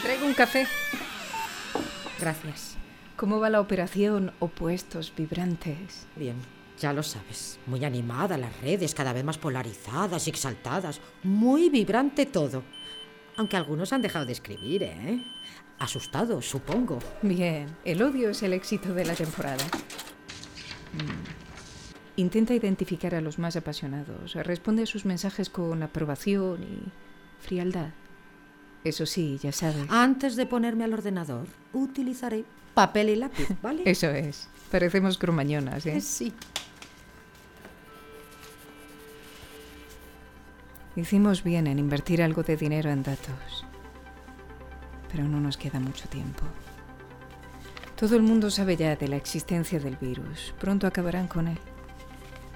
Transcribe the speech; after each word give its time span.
traigo 0.00 0.26
un 0.26 0.34
café. 0.34 0.66
Gracias. 2.20 2.76
¿Cómo 3.16 3.38
va 3.38 3.50
la 3.50 3.60
operación 3.60 4.32
Opuestos 4.40 5.12
Vibrantes? 5.16 6.06
Bien, 6.16 6.36
ya 6.80 6.92
lo 6.92 7.02
sabes. 7.02 7.58
Muy 7.66 7.84
animada 7.84 8.36
las 8.36 8.60
redes, 8.60 8.94
cada 8.94 9.12
vez 9.12 9.24
más 9.24 9.38
polarizadas 9.38 10.26
y 10.26 10.30
exaltadas. 10.30 11.00
Muy 11.22 11.70
vibrante 11.70 12.26
todo. 12.26 12.62
Aunque 13.36 13.56
algunos 13.56 13.92
han 13.92 14.02
dejado 14.02 14.26
de 14.26 14.32
escribir, 14.32 14.82
¿eh? 14.82 15.24
Asustados, 15.78 16.48
supongo. 16.48 16.98
Bien, 17.22 17.66
el 17.84 18.02
odio 18.02 18.30
es 18.30 18.42
el 18.42 18.52
éxito 18.52 18.94
de 18.94 19.04
la 19.04 19.14
temporada. 19.14 19.64
Mm. 20.92 22.20
Intenta 22.20 22.54
identificar 22.54 23.14
a 23.14 23.20
los 23.20 23.38
más 23.38 23.56
apasionados. 23.56 24.34
Responde 24.34 24.84
a 24.84 24.86
sus 24.86 25.04
mensajes 25.04 25.50
con 25.50 25.82
aprobación 25.82 26.62
y 26.62 26.92
frialdad. 27.40 27.90
Eso 28.84 29.06
sí, 29.06 29.38
ya 29.42 29.50
sabes. 29.50 29.86
Antes 29.88 30.36
de 30.36 30.44
ponerme 30.44 30.84
al 30.84 30.92
ordenador, 30.92 31.46
utilizaré 31.72 32.44
papel 32.74 33.08
y 33.08 33.16
lápiz, 33.16 33.48
¿vale? 33.62 33.82
Eso 33.86 34.10
es. 34.10 34.48
Parecemos 34.70 35.16
cromañonas, 35.16 35.86
¿eh? 35.86 36.00
Sí. 36.00 36.32
Hicimos 40.96 41.42
bien 41.42 41.66
en 41.66 41.78
invertir 41.78 42.22
algo 42.22 42.42
de 42.42 42.56
dinero 42.56 42.90
en 42.90 43.02
datos. 43.02 43.64
Pero 45.10 45.24
no 45.24 45.40
nos 45.40 45.56
queda 45.56 45.80
mucho 45.80 46.08
tiempo. 46.08 46.44
Todo 47.96 48.16
el 48.16 48.22
mundo 48.22 48.50
sabe 48.50 48.76
ya 48.76 48.96
de 48.96 49.08
la 49.08 49.16
existencia 49.16 49.80
del 49.80 49.96
virus. 49.96 50.54
Pronto 50.60 50.86
acabarán 50.86 51.26
con 51.26 51.48
él. 51.48 51.58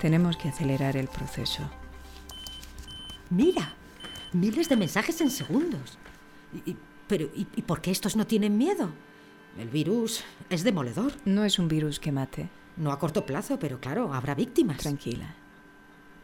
Tenemos 0.01 0.37
que 0.37 0.49
acelerar 0.51 0.97
el 0.97 1.09
proceso. 1.09 1.63
Mira, 3.31 3.73
miles 4.33 4.69
de 4.69 4.77
mensajes 4.77 5.21
en 5.21 5.31
segundos. 5.31 5.99
Y, 6.53 6.77
pero, 7.07 7.27
¿y, 7.35 7.47
¿y 7.57 7.63
por 7.63 7.81
qué 7.81 7.91
estos 7.91 8.17
no 8.17 8.27
tienen 8.27 8.57
miedo? 8.57 8.91
El 9.59 9.69
virus 9.69 10.25
es 10.51 10.63
demoledor. 10.65 11.13
No 11.25 11.45
es 11.45 11.59
un 11.59 11.69
virus 11.69 11.99
que 11.99 12.13
mate. 12.13 12.49
No 12.77 12.93
a 12.93 12.99
corto 12.99 13.27
plazo, 13.27 13.59
pero 13.59 13.81
claro, 13.81 14.15
habrá 14.15 14.35
víctimas. 14.35 14.79
Tranquila. 14.79 15.35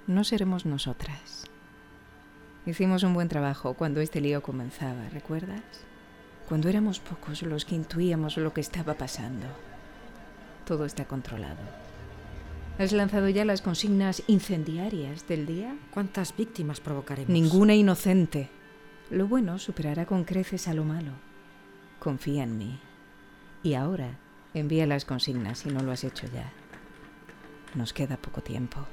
No 0.06 0.22
seremos 0.22 0.66
nosotras. 0.66 1.44
Hicimos 2.66 3.02
un 3.02 3.12
buen 3.12 3.28
trabajo 3.28 3.74
cuando 3.74 4.00
este 4.00 4.20
lío 4.20 4.42
comenzaba, 4.42 5.08
¿recuerdas? 5.10 5.62
Cuando 6.48 6.68
éramos 6.68 7.00
pocos 7.00 7.42
los 7.42 7.64
que 7.64 7.74
intuíamos 7.74 8.36
lo 8.36 8.52
que 8.52 8.60
estaba 8.60 8.94
pasando. 8.94 9.46
Todo 10.64 10.84
está 10.84 11.06
controlado. 11.06 11.60
¿Has 12.78 12.92
lanzado 12.92 13.28
ya 13.28 13.44
las 13.44 13.62
consignas 13.62 14.22
incendiarias 14.26 15.26
del 15.28 15.46
día? 15.46 15.76
¿Cuántas 15.90 16.36
víctimas 16.36 16.80
provocaremos? 16.80 17.30
Ninguna 17.30 17.74
inocente. 17.74 18.50
Lo 19.14 19.28
bueno 19.28 19.60
superará 19.60 20.06
con 20.06 20.24
creces 20.24 20.66
a 20.66 20.74
lo 20.74 20.84
malo. 20.84 21.12
Confía 22.00 22.42
en 22.42 22.58
mí. 22.58 22.80
Y 23.62 23.74
ahora, 23.74 24.18
envía 24.54 24.88
las 24.88 25.04
consignas 25.04 25.60
si 25.60 25.68
no 25.68 25.84
lo 25.84 25.92
has 25.92 26.02
hecho 26.02 26.26
ya. 26.34 26.50
Nos 27.76 27.92
queda 27.92 28.16
poco 28.16 28.40
tiempo. 28.40 28.84